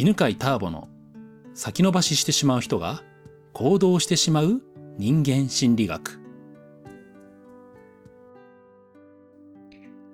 [0.00, 0.88] 犬飼ターボの
[1.52, 3.02] 先延ばししてしまう人が
[3.52, 4.62] 行動してしまう
[4.96, 6.18] 人間心理学。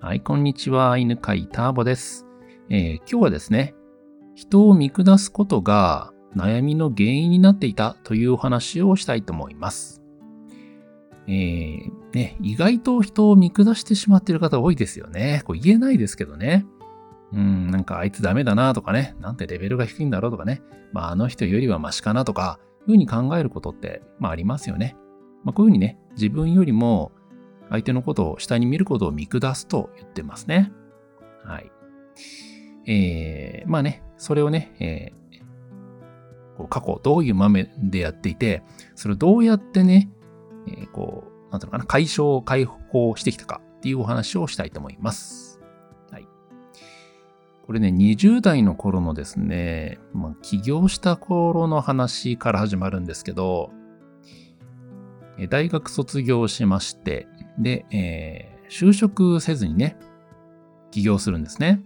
[0.00, 0.98] はい、こんにちは。
[0.98, 2.26] 犬飼ターボです、
[2.68, 3.76] えー、今日はですね、
[4.34, 10.02] 人を見下すことが悩みの原因になっていたというお話をしたいと思います。
[11.28, 15.42] えー、ね、意外と人を見下してしまっている方多いですよね。
[15.44, 16.66] こう言えないですけどね。
[17.32, 24.96] うん、なんかあいつダメだなとかね、なんてレベルが低いんだろうとかね、まああの人よりはマシかなとか、いうふうに考えることって、まあありますよね。
[25.44, 27.12] まあこういうふうにね、自分よりも
[27.68, 30.72] 相手のことを下に見ることを見下すと言ってますね。
[31.44, 31.70] はい。
[32.86, 38.62] えー、まあね、それをね、えー、こう過去どういう豆でやっていて、
[38.94, 40.10] それをどうやってね、
[40.68, 45.55] えー、こう、なんていうのかな、解消、解放してきたかっていうお話をしたいと思います。
[47.66, 53.70] これね、20代の頃のですね、まあ、起業した頃の話から始まるんですけど、
[55.50, 57.26] 大学卒業しまして、
[57.58, 59.96] で、えー、就職せずにね、
[60.92, 61.82] 起業するんですね。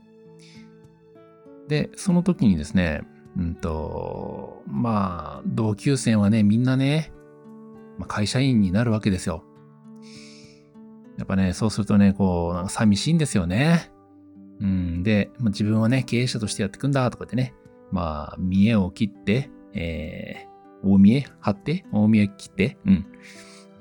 [1.66, 3.02] で、その時にですね、
[3.38, 7.12] うんと、まあ、同級生はね、みんなね、
[7.96, 9.44] まあ、会社員になるわけですよ。
[11.16, 13.90] やっぱね、そうするとね、こう、寂しいんですよね。
[15.02, 17.54] で、まあ、自分はね、経営者としてやっていくんだとかってね、
[17.92, 23.06] まあ、見栄を切って、えー、大見栄張って、大見栄切って、うん。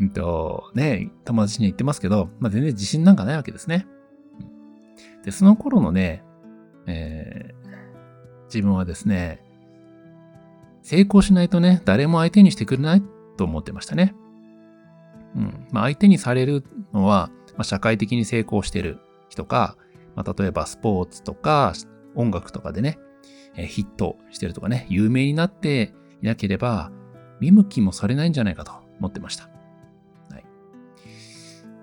[0.02, 3.88] うんと、ね、友達には言ってますけど、まあ、全然自信なんかないわけですね。
[5.24, 6.24] で、その頃のね、
[6.88, 9.44] えー、自分はですね、
[10.82, 13.04] 成功しないとね、誰も相手にしてくれない
[13.38, 14.16] と思ってましたね。
[15.36, 15.68] うん。
[15.72, 19.76] まあ、相手にされるのは、まあ、社会的に成功してる人か、
[20.20, 21.72] まあ、例えばスポーツとか
[22.14, 23.00] 音楽とかでね、
[23.56, 26.92] え、ヒットしてるとかね、有名になっていなければ、
[27.40, 29.46] 見向きもされないんじゃないかと思ってました。
[29.46, 30.46] はい。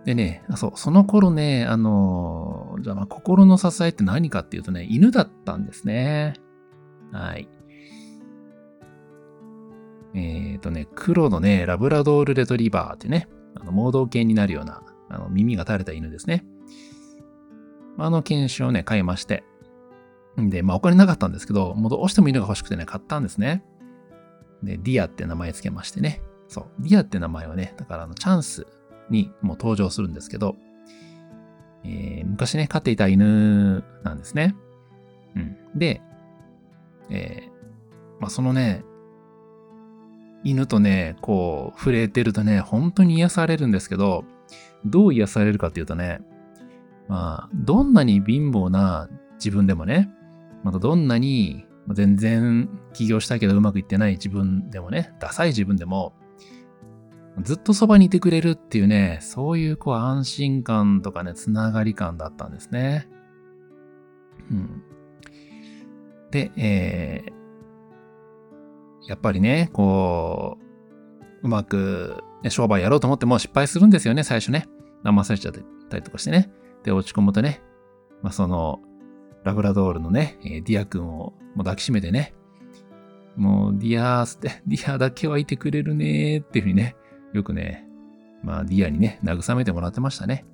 [0.05, 6.35] でね、そう、その頃ね、あのじゃあまあ心の支えって何かっていうとね、犬だったんですね。
[7.13, 7.49] はい。
[10.13, 16.45] えっ、ー、とね、黒のね、ラブラドールレトリバーってね、あの、盲導犬になるような、あの、耳が垂れた犬ですね。
[17.99, 19.45] あの犬種をね、買いまして。
[20.37, 23.65] で、まあお金なかったんですけど、もうどうしても犬が欲しくてね、買ったんですね。
[24.63, 26.23] で、ディアって名前つけましてね。
[26.49, 26.67] そう。
[26.81, 28.67] ディアって名前はね、だからあの、チャンス
[29.11, 30.57] にも登場するんですけど、
[31.85, 34.57] えー、昔ね、飼っていた犬なんですね。
[35.35, 35.57] うん。
[35.75, 36.03] で、
[37.11, 38.85] えー、まあそのね、
[40.45, 44.25] 犬とね、こう、触れてるとね、本当に癒されるんですけど、
[44.85, 46.21] どう癒されるかっていうとね、
[47.09, 50.11] まあ、どんなに貧乏な自分でもね、
[50.65, 56.15] またどんなに全然起業したけどうまくいってない自分でもね、ダサい自分でも、
[57.43, 63.09] ずっとそばにいてくれるっていうね、そういうこう安心感とかね、つながり感だったんですね。
[64.51, 64.83] うん。
[66.31, 70.59] で、えー、やっぱりね、こ
[71.43, 74.67] う、うまく、ね、商売やろうと思っても失敗するんですよね、最初ね。
[75.05, 75.55] 騙されちゃっ
[75.89, 76.51] たりとかしてね。
[76.87, 77.61] で、落ち込むとね、
[78.23, 78.81] まあ、その、
[79.45, 82.33] ラブラドールのね、ディア君をもう抱きしめてね、
[83.37, 86.97] もう、ディアーって、 ディアだけはいてくれるねーっていうふうにね、
[87.33, 87.87] よくね、
[88.43, 90.45] まあ、ディアにね、慰めてもらってましたね。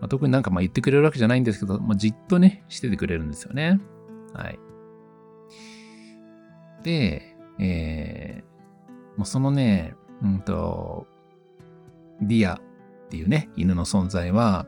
[0.00, 3.80] まあ、特になんかまあ言ってくれるわけじゃないんですけど、まあ、じっとね、しててくれるんですよね。
[4.34, 4.58] はい。
[6.82, 11.06] で、えー、もうそのね、うんと、
[12.20, 12.60] ディアっ
[13.08, 14.66] ていうね、犬の存在は、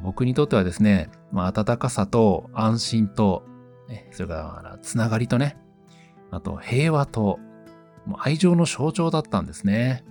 [0.00, 3.44] 僕にとってはですね、まあ、温かさと安心と、
[4.10, 5.58] それからつながりとね、
[6.30, 7.38] あと平和と、
[8.06, 10.04] もう愛情の象徴だったんですね。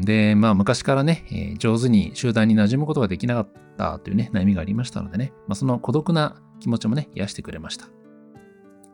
[0.00, 7.86] で、まあ昔からね、えー、上手に集団に馴染むことができなかったというね、悩みがありましたのでね、まあ、その孤独な気持ちもね、癒してくれました。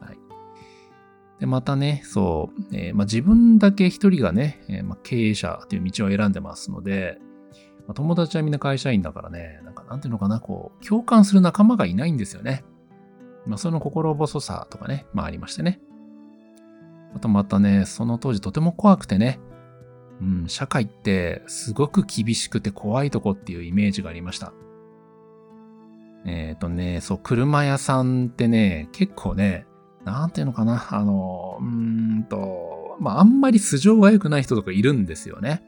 [0.01, 0.19] はい
[1.39, 7.19] で、またね、そう、えー、まあ、自分だけ一人がね、えー、まあ、経営者という道を選んでますので、
[7.87, 12.65] まあ、友達はみんな会社員だからね、なんかなんていうのかな、こう、共感する仲間がいないんですよね。
[13.47, 15.81] まあ、その心細さとかね、まあありましてね。
[17.15, 19.39] あとまたね、その当時とても怖くてね、
[20.21, 24.53] うん、社会ってすごく厳しくて怖いとこっていうイメージがありました。
[26.27, 29.67] えっ、ー、とね、そう、車屋さんってね、結構ね、
[30.05, 35.63] なんていうのかな、あの、うーんと、まあ、あんまり素性が良くない人とかいるんですよね。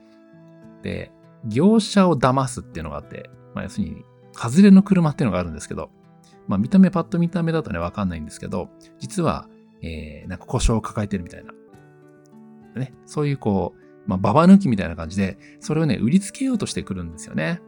[0.82, 1.12] で、
[1.44, 5.90] 業者を騙すっていうのがあって、まあ、要するに、外れの車っていうのがあるんですけど、
[6.46, 8.68] まあ見た目、パッと見た目だとね、わかんないんですけど、
[8.98, 9.48] 実は、
[9.82, 11.52] えー、なんか故障を抱えてるみたいな。
[12.74, 17.60] ね、そういうこう、まあ、ババ抜きみたいな感じで、それをね、売りつけようとしてくるんですよね。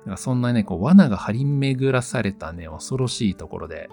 [0.00, 3.88] だからそんなね、こう、罠が張り巡らされたね、恐ろしいところで、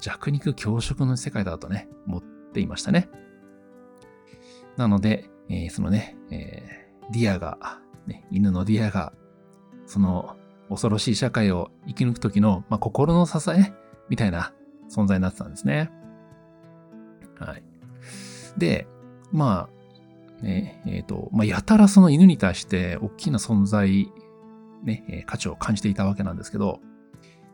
[0.00, 3.08] 弱肉強食の世界だとね、思っていましたね。
[4.76, 9.12] なので、えー、そのね、えー、ディアが、ね、犬のディアが、
[9.86, 10.36] その
[10.68, 13.72] 恐ろしい社会を生き抜く時の、まあ、心の支え？
[14.08, 14.52] みたいな
[14.90, 15.90] 存在になってたんですね。
[17.38, 17.62] はい。
[18.58, 18.86] で、
[19.32, 19.68] ま
[20.40, 24.10] あ、ね、えっ、ー、と、まあ、やたらその犬に対して大きな存在、
[24.84, 26.80] ね、価値を感じていたわけなんですけど、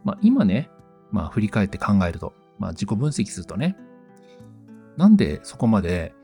[0.04, 0.70] まあ、今ね、
[1.10, 3.76] まあ、振り返って考えると、まあ、自己分析するとね、
[4.96, 6.14] なんでそこまで、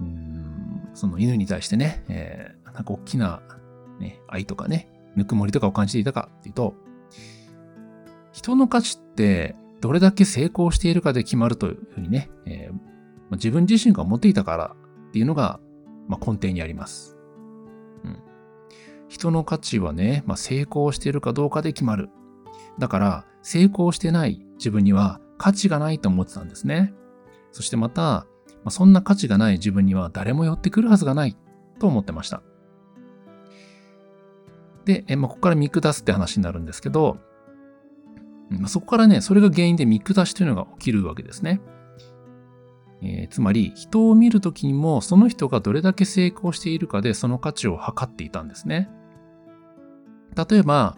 [0.00, 3.42] うん、その犬に対してね、えー、なんか大きな、
[4.02, 6.74] ね、愛とかね、ぬくもりとかを感じていたかっていうと、
[8.32, 14.76] 人の価値ってどれだけ成功しているかで決まるというふうにね、えー、自分自身が思っていたから
[15.08, 15.60] っていうのが、
[16.08, 17.16] まあ、根底にあります。
[18.04, 18.22] うん、
[19.08, 22.10] 人の価値はね、まあ、成功しているかどうかで決まる。
[22.78, 26.94] だから、成功してない自分には価値がないと思ってたんですね。
[27.50, 28.26] そしてまた、ま
[28.66, 31.36] あ、そんな価値がない自分には誰も寄ってくるはずがない
[31.80, 32.42] と思ってました。
[34.84, 37.18] で、えまあ、ここから見下すって話になるんですけど、
[38.50, 41.60] まあ、そこからね、それが原因で見下しというのが起きるわけですね。
[43.02, 48.88] えー、つまり、人を見るときにも、その人がどれだけ成功しているかでその価値を測っていたんですね。
[50.36, 50.96] 例えば、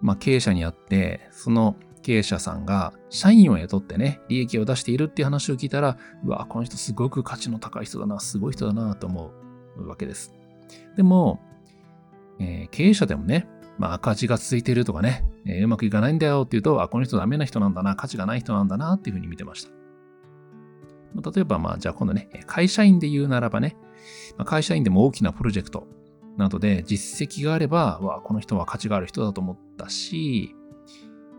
[0.00, 9.30] まあ、経営者にあって、その経営者さんが社員を雇ってね、利益を出しているっていう話を聞いたら、うわ、この人すごく価値の高い人だな、すごい人だなと思
[9.76, 10.32] うわけです。
[10.96, 11.40] でも、
[12.38, 13.48] えー、経営者でもね、
[13.78, 19.70] まあ赤字が続いているとかね、えー、うまくいかないんだよっていうと、あ、この人ダメな人なんだな、価値がない人なんだなっていうふうに見てました。
[21.14, 23.76] 例えば、まあ、じゃあ今度ね、会社員で言うならばね、
[24.36, 25.86] まあ、会社員でも大きなプロジェクト
[26.36, 30.54] などで実績があれば、わこの人は価値がある人だと思ったし、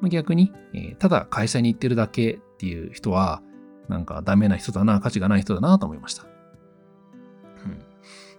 [0.02, 3.42] まあ、逆に、えー、ただ会社に行ってるだけっていう人は、
[3.88, 6.26] なんかダメな人だな、価値がない人だなと思いました。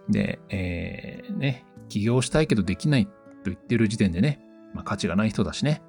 [0.07, 3.11] うん、で、えー、ね、起業したいけどできないと
[3.45, 4.39] 言ってる時点でね、
[4.73, 5.81] まあ、価値がない人だしね、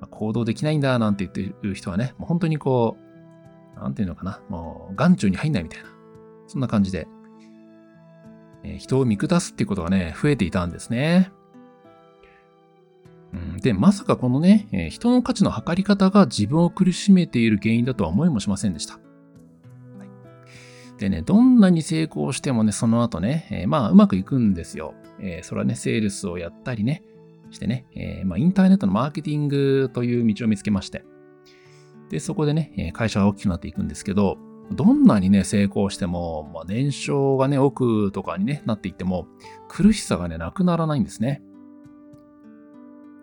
[0.00, 2.96] まあ、行動できないんだなんて言ってる人はね、もう本当にこ
[3.76, 5.88] う、なんていうのかな、もう眼中に入んないみたいな、
[6.46, 7.08] そんな感じで、
[8.62, 11.32] えー、人を見下すっていうことがね、増えていたんですね。
[13.32, 19.00] うん、で、まさかこのね、えー、人の価値の測り方が自分を苦しめている原因だとは思いもしませんでした。
[20.98, 24.94] でね、どんなに成功してもね、その後ね、えー、まあ、うまくいくんですよ。
[25.20, 27.02] えー、それはね、セールスをやったりね、
[27.50, 31.04] してね、えー、まあ、インターネットのマーケティングという道を見つけまして、
[32.10, 34.38] で、そこでね、会社が大きくなっていくんですけど、
[34.72, 39.26] どんなにね、成功しても、まあ、年商がね、奥とかに、ね、なっていっても、
[39.68, 41.42] 苦しさがね、なくならないんですね。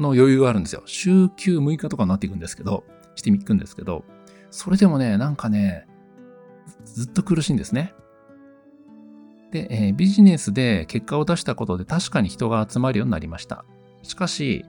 [0.00, 0.82] の余裕があるんですよ。
[0.86, 2.84] 週休6日とかになっていくんですけど、
[3.16, 4.04] していくんですけど、
[4.50, 5.86] それでもね、なんかね、
[6.84, 7.94] ずっと苦しいんですね。
[9.54, 13.64] で、えー、ビジネスで結果を出したことで確かに人が集まるようになりました。
[14.02, 14.64] しかし、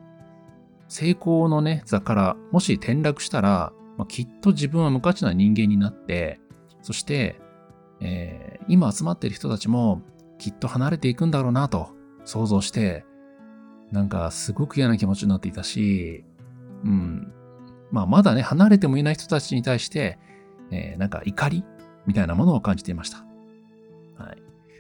[0.88, 6.40] 成功のね、座からもし転落したら、まあ、きっと自分は無価値な人間になって、
[6.84, 7.42] そして、
[8.00, 10.04] えー、今集まっている人たちも
[10.38, 11.90] きっと離れていくんだろうなと
[12.24, 13.06] 想像して、
[13.92, 16.24] なんかすごく嫌な気持ちになっていたし、
[16.84, 17.34] うん、
[17.90, 20.20] まあ、まだね、離れてもいない人たちに対して、
[20.70, 21.64] えー、なんか怒り
[22.06, 23.26] みたいなものを感じていました。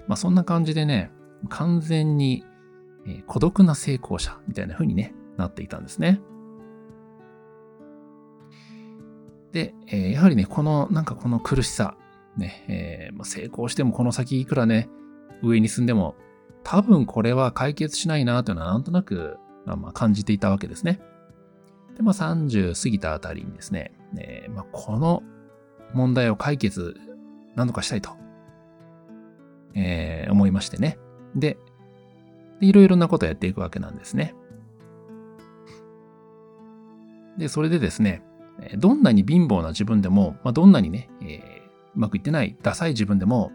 [0.08, 1.12] まあ、そんな感じでね、
[1.50, 2.44] 完全に、
[3.28, 6.22] 孤独な成功者みたいな風にね、なっていたんですね。
[9.52, 11.96] で、えー、やはりね、この、なんかこの苦しさ、
[12.36, 14.90] ね、えー、成功してもこの先いくらね、
[15.42, 16.16] 上に進んでも、
[16.64, 21.00] 多分これは解決しないなというのはなんとなく、まあ、感じていたわけですね。
[21.96, 25.24] で、まあ、30過ぎたあたりにですね、えー、まあ、この
[25.94, 26.96] 問題を解決、
[27.56, 28.12] 何とかしたいと、
[29.76, 30.98] えー、思いましてね。
[31.36, 31.58] で、
[32.62, 34.34] いろいろなことをやっていくわけなんですね。
[37.38, 38.24] で、それでですね、
[38.78, 43.52] どんなに貧乏な自分でも、まあ、どんなにね、えー、うまくいってない、ダサい自分でも、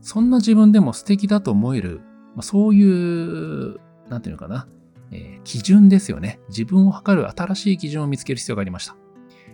[0.00, 2.00] そんな自分でも素敵だと思える、
[2.34, 3.78] まあ、そういう、
[4.08, 4.66] なんていうのかな、
[5.10, 6.40] えー、基準ですよね。
[6.48, 8.96] 自分を測る新しい基準を見つける必要がありました。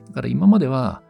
[0.06, 1.02] だから今までは、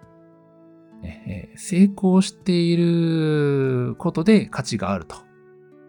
[1.03, 5.17] え、成功していることで価値があると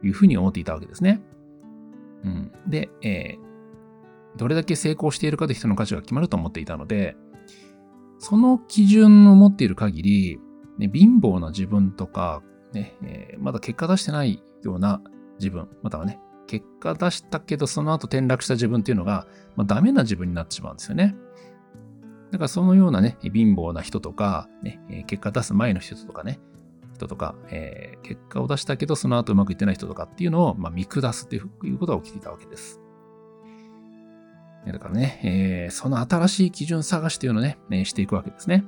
[0.03, 1.21] いうふうに思っていたわけですね。
[2.23, 7.15] うん、で、えー、どれだけ成功しているかで人の価値が決まると思っていたので、
[8.19, 10.39] その基準を持っている限り、
[10.77, 15.01] ね、貧乏な自分とか、ねえー、まだ結果出してないような
[15.39, 21.15] 自分、またはね、結果出したけどその後転落した自分っていうのが、まあ、ダメな自分になってしまうんですよね。
[22.31, 26.39] だからそのようなね、貧乏な人とか、ね、結果出す前の人とかね、
[26.99, 32.81] 人とか、えー、結果を出したけどその後うまくいってない人とかっていうのを、まあ、見下すっていうことが起きていたわけです。
[34.67, 38.65] だからね、えー、その新しい基準探しというのをね、ねしていくわけですね。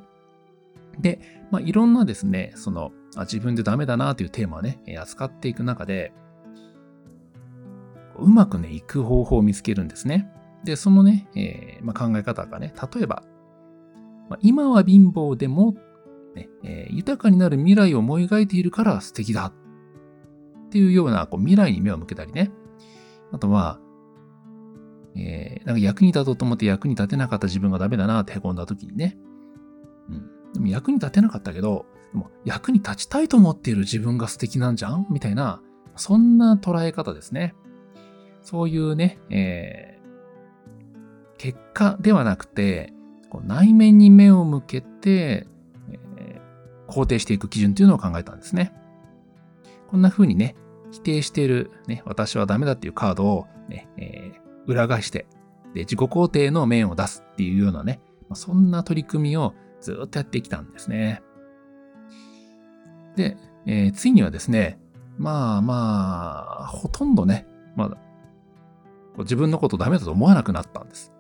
[0.99, 1.19] で、
[1.51, 6.13] まあ、いろんなですね、その、あ自分でダメだなというテーマをね、扱っていく中で、
[8.17, 10.31] うまくね、いく方法を見つけるんですね。
[10.63, 13.23] で、そのね、えーまあ、考え方がね、例えば、
[14.31, 15.75] まあ、今は貧乏でも、
[16.35, 22.49] ねえー、豊かになる未来を思い描いているから素敵だっていうようなこう未来に目を向けたりね。
[23.33, 23.81] あとは、
[25.17, 29.17] えー、なんか役に立とうと思って役に立てなかった自分がダメだなって凹んだ時にね。
[30.07, 30.53] うん。
[30.53, 35.07] でも役に立てなかったけど、でも役に立ちたいと思っている自分が素敵なんじゃん？
[35.09, 35.61] みたいな、
[35.97, 37.53] そんな捉え方ですね。
[38.41, 42.93] そういうね、えー、結果ではなくて、
[43.31, 45.47] こう内面に目を向けて、
[45.89, 48.73] えー、肯定していく基準というのを考えたんですね。
[49.89, 50.55] こんな風にね、
[50.91, 55.25] 否定している、ね、私はダメだっていうカードをね、えー、裏返して、
[55.73, 61.21] で、自己肯定の面を出すっていうようなね、ま、そんな取り組みをずっとやってきたんですね。
[63.15, 64.77] で、えー、次にはですね、
[65.17, 67.97] まあまあ、ほとんどね、まだ、
[69.19, 71.13] 自分のことダメだと思わなくなったんです。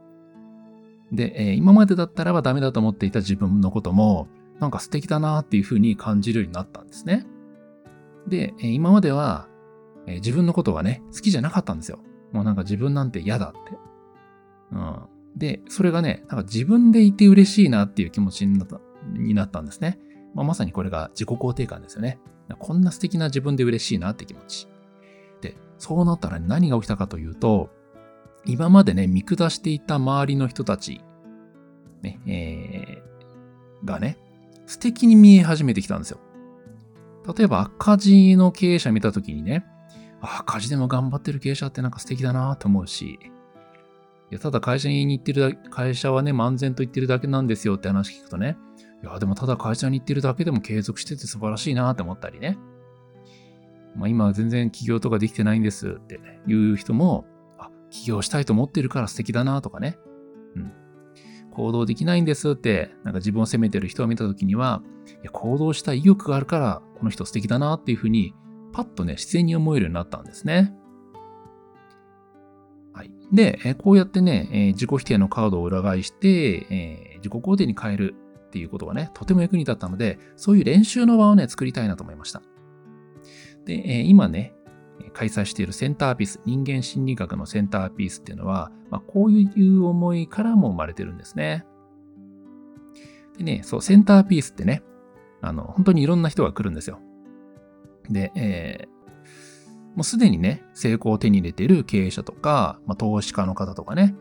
[1.11, 4.27] で、えー、今までだったらばダメだと思っていた自分のことも、
[4.59, 7.25] なんか素敵だなっていうふうに感じるようになったんですね。
[8.27, 9.47] で、えー、今までは、
[10.07, 11.99] えー、自分のことがね、好きじゃなかったんですよ。
[12.31, 13.77] もうなんか自分なんて嫌だって。
[14.71, 14.99] うん。
[15.35, 18.79] で、それがね、なんか自分でいて嬉しいなっていう気持ちになった
[19.13, 19.99] になったんですね。
[20.33, 22.19] まあ、まさにこれが自己肯定感ですよね。
[22.59, 24.67] こんな素敵な自分で嬉しいなって気持ち。
[25.41, 27.69] で、そうなったら何が起きたかというと、
[28.45, 31.01] 今までね、見下していた周りの人たち、
[32.01, 34.17] ね、えー、がね、
[34.65, 36.19] 素敵に見え始めてきたんですよ。
[37.37, 39.65] 例えば赤字の経営者見たときにね、
[40.21, 43.19] 赤字でも頑張ってる経営者ってなんか素敵だなと思うし、
[44.31, 48.57] いや、ただ会社に行ってるだ、会社はね、漫然と言ってるだけなんですよって話聞くとね、
[49.03, 52.57] いや、でもただ会社に行ってるだけでも継続してて素晴らしいなって思ったりね。
[53.95, 57.25] まあ今は全然起業とかできてないんですっていう人も、
[57.91, 59.99] 起業したいと思ってるから素敵だなとかね。
[60.55, 60.71] うん。
[61.51, 64.81] 行動できないんですって、なんか自分を責めてる人を見たときには、
[65.21, 68.33] いや、行動した意欲があるから、この人素敵だなっていうふうに
[68.71, 70.73] パッとね、自然に思えるようになったんですね。
[72.93, 73.11] はい。
[73.31, 78.15] で、こうやってねえ、自己否定のカードを裏返してえ、自己肯定に変える
[78.47, 82.41] っていうことがね、とても役に立ったので、そういう練習の場をね、作りたいなと思いました。
[83.65, 84.53] でえ、今ね、
[85.13, 91.65] 開催しているセンターピース、人間心理学のセンターピースっていうのは、まあ、こういう思いからも生まれてるんですね。
[93.37, 94.83] でね、そう、センターピースってね、
[95.41, 96.99] あの、本当にいろんな人が来るんですよ。
[98.09, 104.15] で、えー、もうすでにね、成功を手に入れている経営者とか、まあ、投資家の方とかね、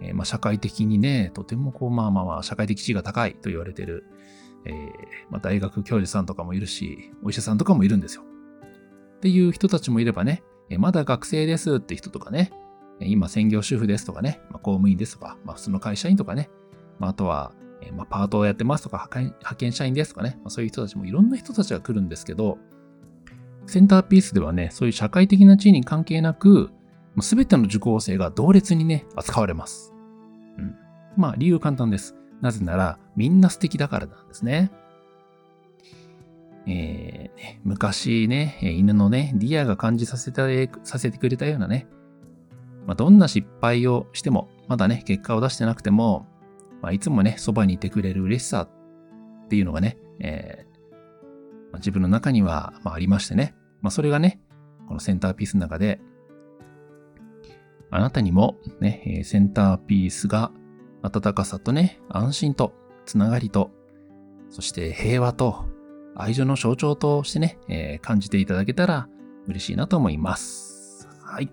[0.00, 4.04] えー、まあ、社会的にね、とてもこう、まあまあまあ、社会的地位が高いと言われている、
[4.64, 4.72] えー、
[5.30, 8.24] まあ、大学教授さんとかもいるし、お医者さんとかもいるんですよ。
[9.16, 10.42] っていう人たちもいればね、
[10.78, 12.52] まだ学生ですって人とかね、
[13.00, 16.50] 今専業主婦ですとかね、まあ、公務員ですとか、まあ、普通の会社員とかね、
[16.98, 17.52] まあ、あとは、
[17.94, 22.58] まあ、パートをやってますとか派遣社員ですとかね、まあ、そういう人たちもいろんな人たちが来るんですけど、
[23.66, 26.70] センターピースではね、そういう社会的な地位に関係なく、
[27.20, 29.92] すべての受講生が同列にね、扱われます。
[30.58, 30.74] うん。
[31.16, 32.14] まあ、理由簡単です。
[32.40, 34.70] なぜなら、みんな素敵だからなんですね。
[36.66, 41.86] えー、昔ね、犬のね、ディアが感じさせてさせてくれたようなね、
[42.86, 46.26] まあ、どんな失敗をしても、まだね、結果を出してなくても、
[46.82, 48.68] まあ、いつもね、そばにいてくれる嬉しさ
[49.44, 50.66] っていうのがね、え
[51.72, 53.54] まあ、自分の中には、まあ、りましてね。
[53.82, 54.40] ま、それがね、
[54.88, 56.00] このセンターピースの中で、
[57.90, 60.50] あなたにもね、センターピースが
[61.02, 62.72] 温かさとね、安心と、
[63.04, 63.70] つながりと、
[64.50, 65.66] そして平和と
[66.16, 69.08] 愛情の象徴としてね、えー、感じていただけたら
[69.46, 71.08] 嬉しいなと思います。
[71.22, 71.48] はい。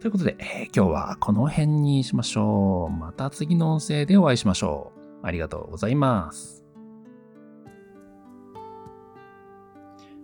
[0.00, 2.92] ということで、えー、今日はこの辺にしましょう。
[2.92, 5.26] また次の音声でお会いしましょう。
[5.26, 6.64] ありがとうございます。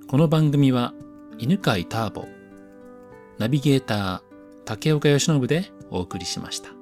[0.08, 0.94] この番組は
[1.38, 2.24] 犬飼ターボ、
[3.38, 4.20] ナビゲーター
[4.64, 6.77] 竹岡由伸でお送りしました。